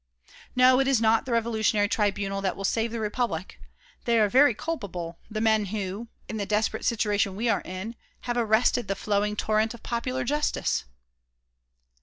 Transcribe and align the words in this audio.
No, 0.55 0.79
it 0.79 0.87
is 0.87 0.99
not 0.99 1.27
the 1.27 1.31
Revolutionary 1.31 1.87
Tribunal 1.87 2.41
will 2.41 2.63
save 2.63 2.91
the 2.91 2.99
Republic. 2.99 3.59
They 4.05 4.19
are 4.19 4.29
very 4.29 4.55
culpable, 4.55 5.19
the 5.29 5.41
men 5.41 5.65
who, 5.65 6.07
in 6.27 6.37
the 6.37 6.45
desperate 6.47 6.85
situation 6.85 7.35
we 7.35 7.47
are 7.49 7.61
in, 7.63 7.95
have 8.21 8.35
arrested 8.35 8.87
the 8.87 8.95
flowing 8.95 9.35
torrent 9.35 9.75
of 9.75 9.83
popular 9.83 10.23
justice!" 10.23 10.85